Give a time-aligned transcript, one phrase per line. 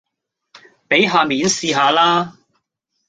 [0.87, 2.35] 俾下面試下啦